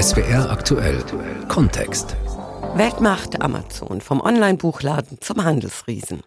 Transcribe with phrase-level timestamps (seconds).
[0.00, 1.04] SWR aktuell
[1.48, 2.16] Kontext.
[2.74, 6.22] Weltmacht Amazon vom Online-Buchladen zum Handelsriesen.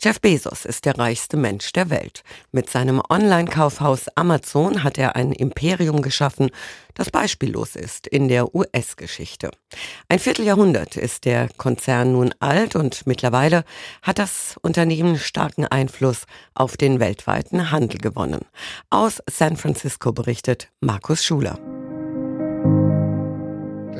[0.00, 2.22] Jeff Bezos ist der reichste Mensch der Welt.
[2.52, 6.50] Mit seinem Online-Kaufhaus Amazon hat er ein Imperium geschaffen,
[6.94, 9.50] das beispiellos ist in der US-Geschichte.
[10.08, 13.64] Ein Vierteljahrhundert ist der Konzern nun alt und mittlerweile
[14.02, 18.42] hat das Unternehmen starken Einfluss auf den weltweiten Handel gewonnen.
[18.90, 21.58] Aus San Francisco berichtet Markus Schuler.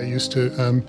[0.02, 0.82] I used to, um,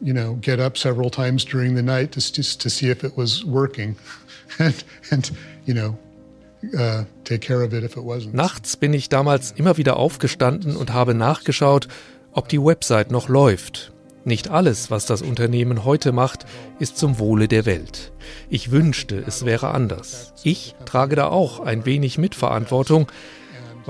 [0.00, 3.16] you know, get up several times during the night just, just to see if it
[3.16, 3.96] was working.
[4.58, 5.30] and, and
[5.66, 5.96] you know,
[6.78, 7.04] uh,
[8.32, 11.88] Nachts bin ich damals immer wieder aufgestanden und habe nachgeschaut,
[12.32, 13.92] ob die Website noch läuft.
[14.24, 16.44] Nicht alles, was das Unternehmen heute macht,
[16.78, 18.12] ist zum Wohle der Welt.
[18.50, 20.34] Ich wünschte, es wäre anders.
[20.42, 23.06] Ich trage da auch ein wenig Mitverantwortung,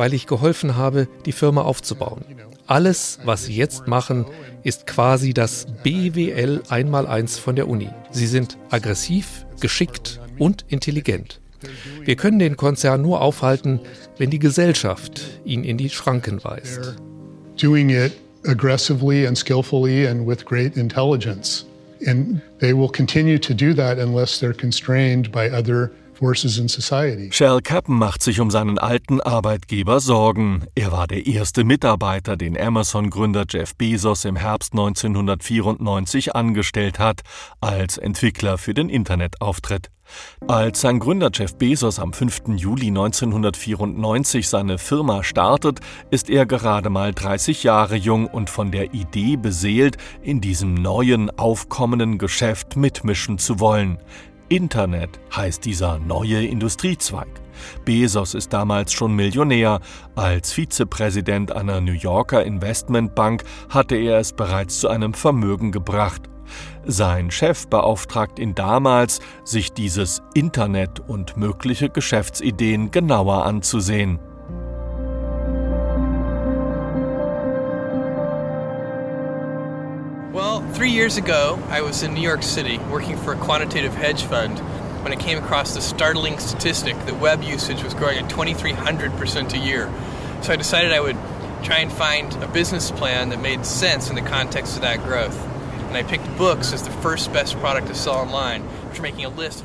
[0.01, 2.25] weil ich geholfen habe, die Firma aufzubauen.
[2.67, 4.25] Alles, was Sie jetzt machen,
[4.63, 7.91] ist quasi das BWL einmal-eins von der Uni.
[8.11, 11.39] Sie sind aggressiv, geschickt und intelligent.
[12.02, 13.79] Wir können den Konzern nur aufhalten,
[14.16, 16.96] wenn die Gesellschaft ihn in die Schranken weist.
[17.61, 18.13] Doing it
[18.46, 21.67] aggressively and skillfully and with great intelligence.
[22.07, 25.91] And they will continue to do that unless they're constrained by other
[27.32, 30.66] Shell Cappen macht sich um seinen alten Arbeitgeber Sorgen.
[30.74, 37.23] Er war der erste Mitarbeiter, den Amazon-Gründer Jeff Bezos im Herbst 1994 angestellt hat,
[37.62, 39.90] als Entwickler für den Internetauftritt.
[40.46, 42.57] Als sein Gründer Jeff Bezos am 5.
[42.57, 48.93] Juli 1994 seine Firma startet, ist er gerade mal 30 Jahre jung und von der
[48.95, 53.99] Idee beseelt, in diesem neuen, aufkommenden Geschäft mitmischen zu wollen.
[54.51, 57.29] Internet heißt dieser neue Industriezweig.
[57.84, 59.79] Bezos ist damals schon Millionär.
[60.16, 66.28] Als Vizepräsident einer New Yorker Investmentbank hatte er es bereits zu einem Vermögen gebracht.
[66.84, 74.19] Sein Chef beauftragt ihn damals, sich dieses Internet und mögliche Geschäftsideen genauer anzusehen.
[80.81, 84.59] Three years ago, I was in New York City working for a quantitative hedge fund
[85.05, 89.59] when I came across the startling statistic that web usage was growing at 2,300% a
[89.59, 89.93] year.
[90.41, 91.19] So I decided I would
[91.63, 95.39] try and find a business plan that made sense in the context of that growth.
[95.89, 98.65] And I picked books as the first best product to sell online.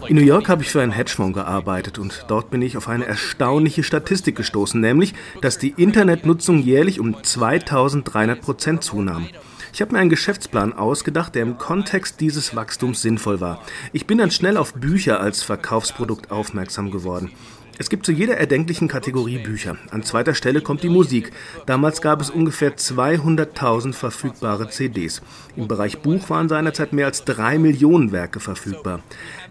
[0.09, 3.05] In New York habe ich für einen Hedgefonds gearbeitet und dort bin ich auf eine
[3.05, 9.29] erstaunliche Statistik gestoßen, nämlich, dass die Internetnutzung jährlich um 2300 Prozent zunahm.
[9.75, 13.61] Ich habe mir einen Geschäftsplan ausgedacht, der im Kontext dieses Wachstums sinnvoll war.
[13.91, 17.33] Ich bin dann schnell auf Bücher als Verkaufsprodukt aufmerksam geworden.
[17.77, 19.75] Es gibt zu jeder erdenklichen Kategorie Bücher.
[19.91, 21.31] An zweiter Stelle kommt die Musik.
[21.65, 25.21] Damals gab es ungefähr 200.000 verfügbare CDs.
[25.57, 29.01] Im Bereich Buch waren seinerzeit mehr als drei Millionen Werke verfügbar.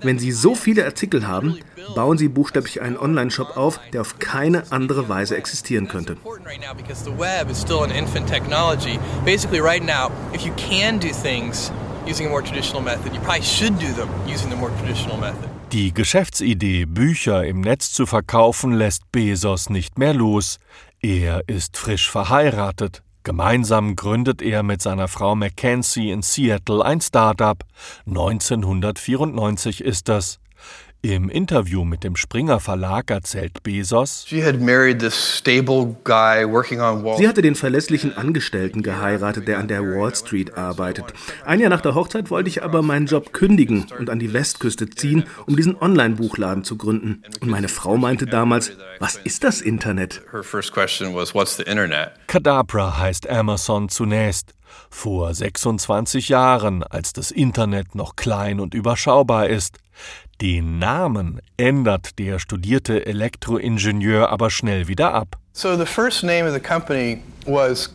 [0.03, 1.59] Wenn Sie so viele Artikel haben,
[1.95, 6.17] bauen Sie buchstäblich einen Online-Shop auf, der auf keine andere Weise existieren könnte.
[12.07, 15.49] Using a more traditional method, you probably should do them using the more traditional method.
[15.73, 20.59] Die Geschäftsidee, Bücher im Netz zu verkaufen, lässt Bezos nicht mehr los.
[21.01, 23.03] Er ist frisch verheiratet.
[23.25, 27.65] Gemeinsam gründet er mit seiner Frau Mackenzie in Seattle ein Startup.
[28.07, 30.39] 1994 ist das.
[31.05, 34.25] Im Interview mit dem Springer Verlag erzählt Bezos,
[37.19, 41.13] sie hatte den verlässlichen Angestellten geheiratet, der an der Wall Street arbeitet.
[41.45, 44.89] Ein Jahr nach der Hochzeit wollte ich aber meinen Job kündigen und an die Westküste
[44.89, 47.23] ziehen, um diesen Online-Buchladen zu gründen.
[47.43, 50.23] Und meine Frau meinte damals, was ist das Internet?
[52.29, 54.55] Kadabra heißt Amazon zunächst.
[54.89, 59.79] Vor 26 Jahren, als das Internet noch klein und überschaubar ist.
[60.41, 65.39] Den Namen ändert der studierte Elektroingenieur aber schnell wieder ab.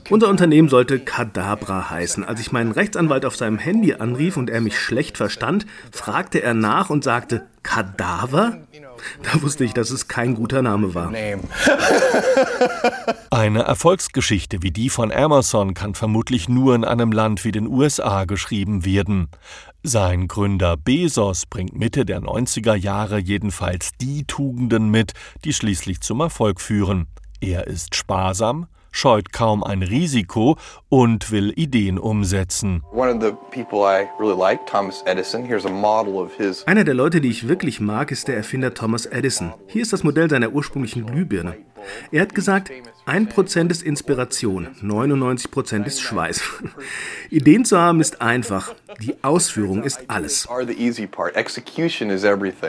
[0.09, 2.23] Unser Unternehmen sollte Kadabra heißen.
[2.23, 6.53] Als ich meinen Rechtsanwalt auf seinem Handy anrief und er mich schlecht verstand, fragte er
[6.53, 8.58] nach und sagte Kadaver?
[9.23, 11.11] Da wusste ich, dass es kein guter Name war.
[13.31, 18.25] Eine Erfolgsgeschichte wie die von Amazon kann vermutlich nur in einem Land wie den USA
[18.25, 19.29] geschrieben werden.
[19.84, 25.13] Sein Gründer Bezos bringt Mitte der 90er Jahre jedenfalls die Tugenden mit,
[25.45, 27.07] die schließlich zum Erfolg führen.
[27.40, 30.58] Er ist sparsam, scheut kaum ein Risiko
[30.90, 32.84] und will Ideen umsetzen.
[36.66, 39.53] Einer der Leute, die ich wirklich mag, ist der Erfinder Thomas Edison.
[39.68, 41.58] Hier ist das Modell seiner ursprünglichen Glühbirne.
[42.11, 42.72] Er hat gesagt,
[43.05, 46.41] 1% ist Inspiration, 99% ist Schweiß.
[47.29, 50.47] Ideen zu haben ist einfach, die Ausführung ist alles.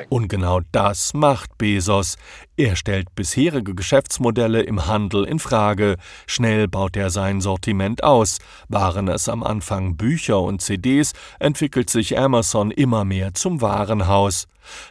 [0.08, 2.16] Und genau das macht Bezos.
[2.56, 5.96] Er stellt bisherige Geschäftsmodelle im Handel in Frage.
[6.26, 8.38] Schnell baut er sein Sortiment aus.
[8.68, 14.46] Waren es am Anfang Bücher und CDs, entwickelt sich Amazon immer mehr zum Warenhaus.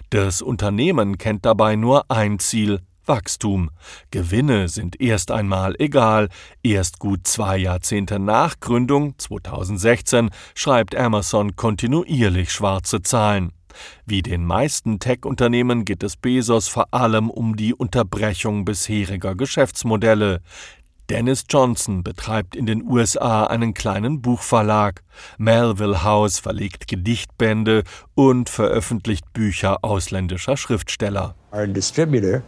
[0.09, 3.71] Das Unternehmen kennt dabei nur ein Ziel, Wachstum.
[4.11, 6.29] Gewinne sind erst einmal egal.
[6.63, 13.51] Erst gut zwei Jahrzehnte nach Gründung, 2016, schreibt Amazon kontinuierlich schwarze Zahlen.
[14.05, 20.41] Wie den meisten Tech-Unternehmen geht es Bezos vor allem um die Unterbrechung bisheriger Geschäftsmodelle.
[21.09, 25.01] Dennis Johnson betreibt in den USA einen kleinen Buchverlag.
[25.39, 27.83] Melville House verlegt Gedichtbände
[28.13, 31.35] und veröffentlicht Bücher ausländischer Schriftsteller.
[31.51, 32.43] Our distributor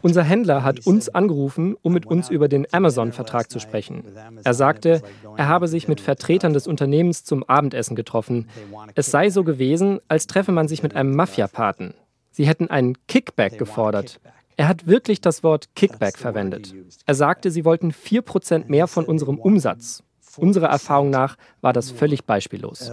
[0.00, 4.02] unser Händler hat uns angerufen, um mit uns über den Amazon-Vertrag zu sprechen.
[4.44, 5.02] Er sagte,
[5.36, 8.48] er habe sich mit Vertretern des Unternehmens zum Abendessen getroffen.
[8.94, 11.92] Es sei so gewesen, als treffe man sich mit einem Mafia-Paten.
[12.30, 14.20] Sie hätten einen Kickback gefordert.
[14.56, 16.74] Er hat wirklich das Wort Kickback verwendet.
[17.04, 20.02] Er sagte, sie wollten 4% mehr von unserem Umsatz.
[20.38, 22.90] Unserer Erfahrung nach war das völlig beispiellos.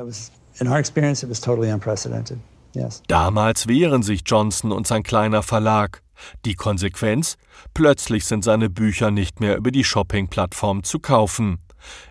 [3.07, 6.01] Damals wehren sich Johnson und sein kleiner Verlag.
[6.45, 7.37] Die Konsequenz?
[7.73, 11.59] Plötzlich sind seine Bücher nicht mehr über die Shopping-Plattform zu kaufen.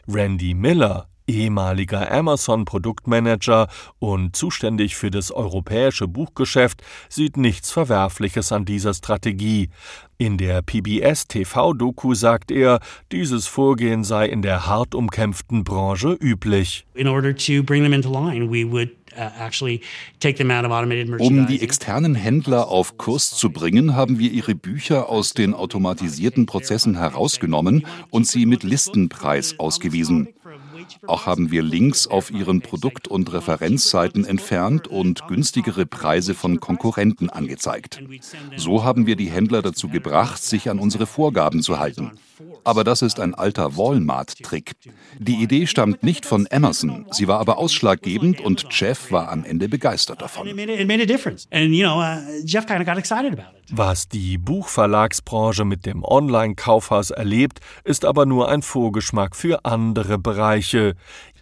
[0.06, 3.68] Randy Miller, ehemaliger Amazon-Produktmanager
[3.98, 9.70] und zuständig für das europäische Buchgeschäft, sieht nichts Verwerfliches an dieser Strategie.
[10.18, 12.80] In der PBS-TV-Doku sagt er,
[13.10, 16.86] dieses Vorgehen sei in der hart umkämpften Branche üblich.
[16.94, 18.90] In order to bring them into line, we would
[21.18, 26.46] um die externen Händler auf Kurs zu bringen, haben wir ihre Bücher aus den automatisierten
[26.46, 30.28] Prozessen herausgenommen und sie mit Listenpreis ausgewiesen.
[31.06, 37.30] Auch haben wir Links auf ihren Produkt- und Referenzseiten entfernt und günstigere Preise von Konkurrenten
[37.30, 38.02] angezeigt.
[38.56, 42.12] So haben wir die Händler dazu gebracht, sich an unsere Vorgaben zu halten.
[42.64, 44.72] Aber das ist ein alter Walmart-Trick.
[45.18, 49.68] Die Idee stammt nicht von Amazon, sie war aber ausschlaggebend und Jeff war am Ende
[49.68, 50.48] begeistert davon.
[53.70, 60.94] Was die Buchverlagsbranche mit dem Online-Kaufhaus erlebt, ist aber nur ein Vorgeschmack für andere Bereiche.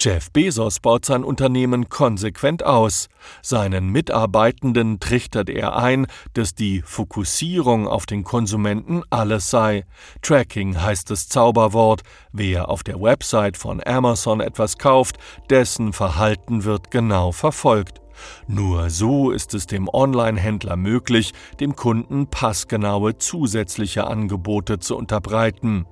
[0.04, 3.08] Jeff Bezos baut sein Unternehmen konsequent aus.
[3.40, 9.84] Seinen Mitarbeitenden trichtert er ein, dass die Fokussierung auf den Konsumenten alles sei.
[10.20, 12.02] Tracking heißt das Zauberwort.
[12.32, 15.18] Wer auf der Website von Amazon etwas kauft,
[15.50, 18.00] dessen Verhalten wird genau verfolgt.
[18.48, 25.86] Nur so ist es dem Online-Händler möglich, dem Kunden passgenaue zusätzliche Angebote zu unterbreiten.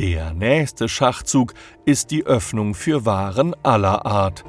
[0.00, 1.54] Der nächste Schachzug
[1.84, 4.44] ist die Öffnung für Waren aller Art.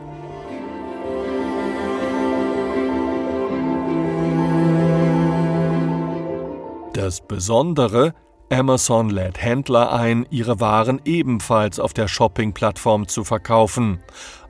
[6.94, 8.14] Das Besondere,
[8.52, 14.04] Amazon lädt Händler ein, ihre Waren ebenfalls auf der Shopping-Plattform zu verkaufen.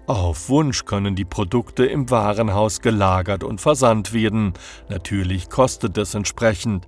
[0.09, 4.53] Auf Wunsch können die Produkte im Warenhaus gelagert und versandt werden.
[4.89, 6.87] Natürlich kostet es entsprechend.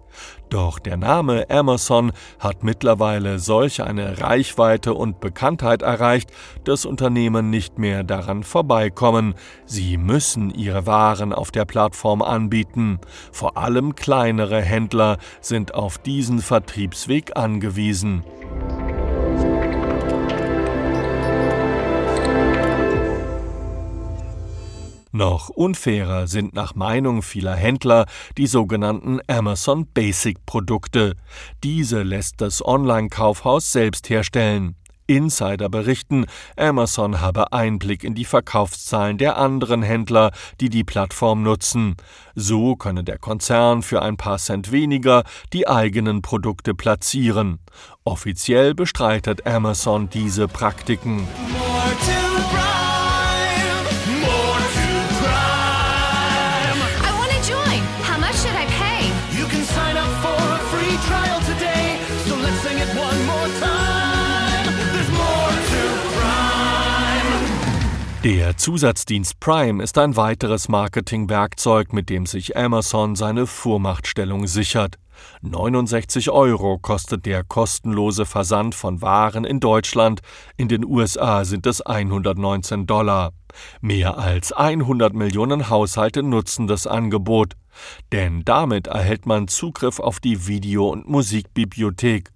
[0.49, 6.31] Doch der Name Amazon hat mittlerweile solch eine Reichweite und Bekanntheit erreicht,
[6.63, 9.35] dass Unternehmen nicht mehr daran vorbeikommen.
[9.67, 12.99] Sie müssen ihre Waren auf der Plattform anbieten.
[13.31, 18.23] Vor allem kleinere Händler sind auf diesen Vertriebsweg angewiesen.
[25.11, 28.05] Noch unfairer sind nach Meinung vieler Händler
[28.37, 31.15] die sogenannten Amazon Basic Produkte.
[31.63, 34.75] Diese lässt das Online-Kaufhaus selbst herstellen.
[35.07, 36.25] Insider berichten,
[36.55, 41.97] Amazon habe Einblick in die Verkaufszahlen der anderen Händler, die die Plattform nutzen.
[42.35, 47.59] So könne der Konzern für ein paar Cent weniger die eigenen Produkte platzieren.
[48.05, 51.27] Offiziell bestreitet Amazon diese Praktiken.
[68.23, 74.99] Der Zusatzdienst Prime ist ein weiteres Marketingwerkzeug, mit dem sich Amazon seine Vormachtstellung sichert.
[75.41, 80.21] 69 Euro kostet der kostenlose Versand von Waren in Deutschland,
[80.55, 83.33] in den USA sind es 119 Dollar.
[83.81, 87.53] Mehr als 100 Millionen Haushalte nutzen das Angebot,
[88.11, 92.29] denn damit erhält man Zugriff auf die Video- und Musikbibliothek.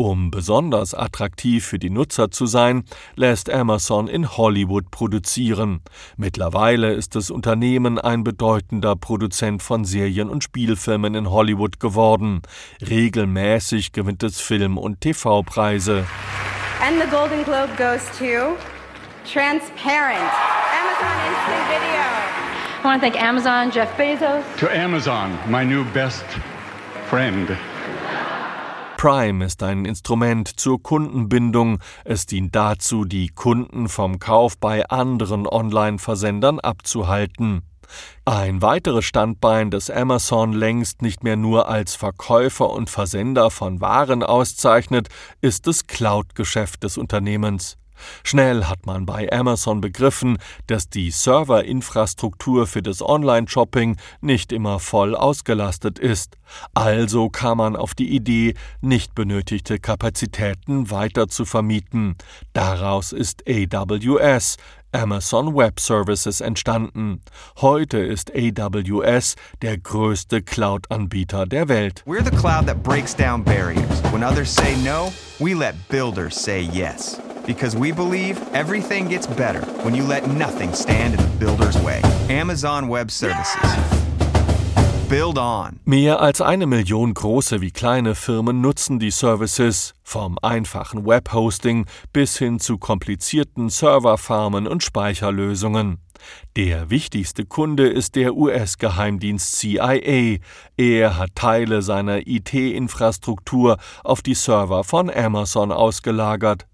[0.00, 2.84] Um besonders attraktiv für die Nutzer zu sein,
[3.16, 5.82] lässt Amazon in Hollywood produzieren.
[6.16, 12.40] Mittlerweile ist das Unternehmen ein bedeutender Produzent von Serien und Spielfilmen in Hollywood geworden.
[12.80, 16.06] Regelmäßig gewinnt es Film- und TV-Preise.
[16.82, 18.56] And the Golden Globe goes to
[19.30, 20.30] Transparent,
[20.80, 22.00] Amazon Instant Video.
[22.80, 24.42] I want to thank Amazon, Jeff Bezos.
[24.60, 26.24] To Amazon, my new best
[27.10, 27.54] friend.
[29.00, 31.78] Prime ist ein Instrument zur Kundenbindung.
[32.04, 37.62] Es dient dazu, die Kunden vom Kauf bei anderen Online-Versendern abzuhalten.
[38.26, 44.22] Ein weiteres Standbein, das Amazon längst nicht mehr nur als Verkäufer und Versender von Waren
[44.22, 45.08] auszeichnet,
[45.40, 47.79] ist das Cloud-Geschäft des Unternehmens.
[48.24, 55.14] Schnell hat man bei Amazon begriffen, dass die Serverinfrastruktur für das Online-Shopping nicht immer voll
[55.14, 56.36] ausgelastet ist.
[56.74, 62.16] Also kam man auf die Idee, nicht benötigte Kapazitäten weiter zu vermieten.
[62.52, 64.56] Daraus ist AWS,
[64.92, 67.20] Amazon Web Services entstanden.
[67.60, 72.02] Heute ist AWS der größte Cloud-Anbieter der Welt.
[72.06, 74.00] We're the cloud that breaks down barriers.
[74.12, 77.20] When others say no, we let builders say yes.
[77.46, 82.00] Because we believe everything gets better when you let nothing stand in the builder's way.
[82.28, 84.00] Amazon Web Services.
[85.10, 85.80] Build on.
[85.84, 92.38] Mehr als eine Million große wie kleine Firmen nutzen die Services, vom einfachen Webhosting bis
[92.38, 95.98] hin zu komplizierten Serverfarmen und Speicherlösungen.
[96.54, 100.38] Der wichtigste Kunde ist der US-Geheimdienst CIA.
[100.76, 106.66] Er hat Teile seiner IT-Infrastruktur auf die Server von Amazon ausgelagert.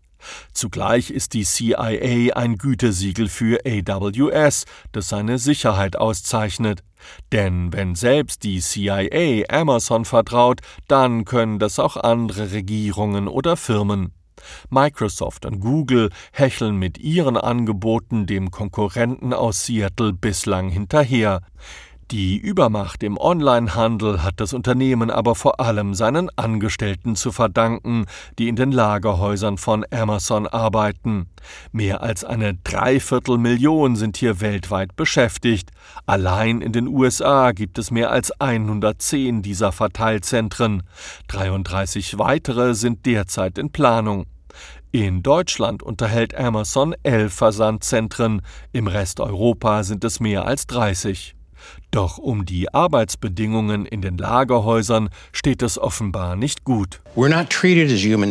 [0.53, 6.83] Zugleich ist die CIA ein Gütesiegel für AWS, das seine Sicherheit auszeichnet.
[7.33, 14.13] Denn wenn selbst die CIA Amazon vertraut, dann können das auch andere Regierungen oder Firmen.
[14.71, 21.41] Microsoft und Google hecheln mit ihren Angeboten dem Konkurrenten aus Seattle bislang hinterher.
[22.13, 28.07] Die Übermacht im Onlinehandel hat das Unternehmen aber vor allem seinen Angestellten zu verdanken,
[28.39, 31.27] die in den Lagerhäusern von Amazon arbeiten.
[31.73, 35.73] Mehr als eine Dreiviertelmillion sind hier weltweit beschäftigt.
[36.07, 40.85] Allein in den USA gibt es mehr als 110 dieser Verteilzentren.
[41.27, 44.27] 33 weitere sind derzeit in Planung.
[44.93, 51.37] In Deutschland unterhält Amazon elf Versandzentren, im Rest Europa sind es mehr als 30.
[51.91, 57.01] Doch um die Arbeitsbedingungen in den Lagerhäusern steht es offenbar nicht gut.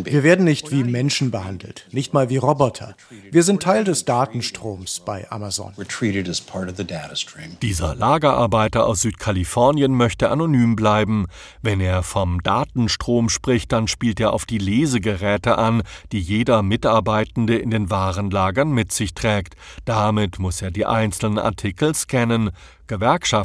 [0.06, 2.96] Wir werden nicht wie Menschen behandelt, nicht mal wie Roboter.
[3.32, 5.74] Wir sind Teil des Datenstroms bei Amazon.
[7.62, 11.26] Dieser Lagerarbeiter aus Südkalifornien möchte anonym bleiben.
[11.64, 15.82] Wenn er vom Datenstrom spricht, dann spielt er auf die Lesegeräte an,
[16.12, 19.56] die jeder Mitarbeitende in den Warenlagern mit sich trägt.
[19.86, 22.52] Damit muss er die einzelnen Artikel scannen.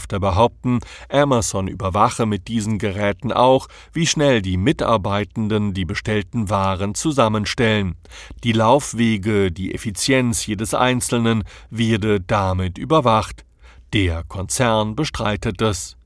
[0.00, 0.80] Gewerkschafter behaupten,
[1.10, 7.96] Amazon überwache mit diesen Geräten auch, wie schnell die Mitarbeitenden die bestellten Waren zusammenstellen.
[8.44, 13.44] Die Laufwege, die Effizienz jedes Einzelnen werde damit überwacht.
[13.92, 15.96] Der Konzern bestreitet es.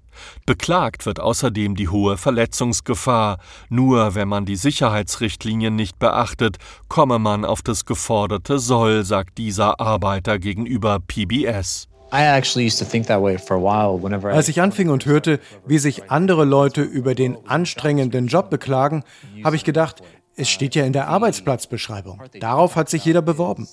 [0.46, 3.38] Beklagt wird außerdem die hohe Verletzungsgefahr.
[3.68, 6.58] Nur wenn man die Sicherheitsrichtlinien nicht beachtet,
[6.88, 11.88] komme man auf das geforderte Soll, sagt dieser Arbeiter gegenüber PBS.
[14.34, 19.02] Als ich anfing und hörte, wie sich andere Leute über den anstrengenden Job beklagen,
[19.42, 20.02] habe ich gedacht,
[20.36, 22.20] es steht ja in der Arbeitsplatzbeschreibung.
[22.40, 23.68] Darauf hat sich jeder beworben.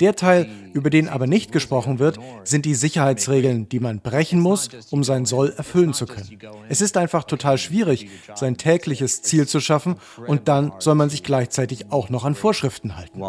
[0.00, 4.68] Der Teil, über den aber nicht gesprochen wird, sind die Sicherheitsregeln, die man brechen muss,
[4.90, 6.38] um sein Soll erfüllen zu können.
[6.68, 9.96] Es ist einfach total schwierig, sein tägliches Ziel zu schaffen
[10.26, 13.22] und dann soll man sich gleichzeitig auch noch an Vorschriften halten.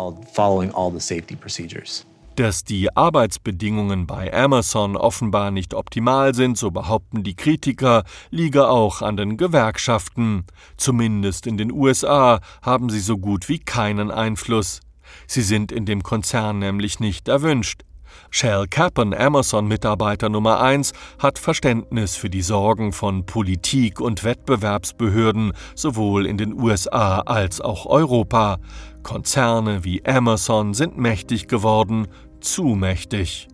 [2.36, 9.04] Dass die Arbeitsbedingungen bei Amazon offenbar nicht optimal sind, so behaupten die Kritiker, liege auch
[9.04, 10.46] an den Gewerkschaften.
[10.76, 14.80] Zumindest in den USA haben sie so gut wie keinen Einfluss.
[15.28, 17.84] Sie sind in dem Konzern nämlich nicht erwünscht.
[18.32, 26.26] Shell Cappen, Amazon-Mitarbeiter Nummer 1, hat Verständnis für die Sorgen von Politik und Wettbewerbsbehörden sowohl
[26.26, 28.58] in den USA als auch Europa.
[29.04, 32.08] Konzerne wie Amazon sind mächtig geworden,
[32.40, 33.48] zu mächtig.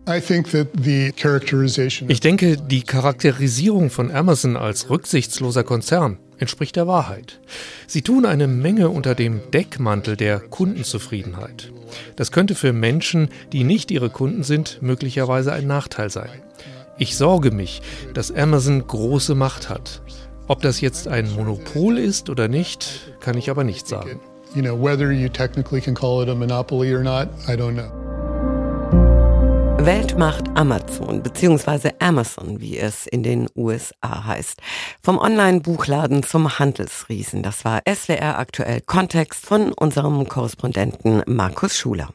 [2.08, 7.40] Ich denke, die Charakterisierung von Amazon als rücksichtsloser Konzern entspricht der Wahrheit.
[7.86, 11.72] Sie tun eine Menge unter dem Deckmantel der Kundenzufriedenheit.
[12.16, 16.30] Das könnte für Menschen, die nicht ihre Kunden sind, möglicherweise ein Nachteil sein.
[16.98, 17.82] Ich sorge mich,
[18.14, 20.02] dass Amazon große Macht hat.
[20.48, 24.20] Ob das jetzt ein Monopol ist oder nicht, kann ich aber nicht sagen.
[24.54, 27.90] You know, whether you technically can call it a monopoly or not, I don't know.
[29.82, 31.92] Weltmacht Amazon bzw.
[32.00, 34.60] Amazon, wie es in den USA heißt.
[35.00, 37.42] Vom Online-Buchladen zum Handelsriesen.
[37.42, 42.08] Das war SWR aktuell Kontext von unserem Korrespondenten Markus Schuler.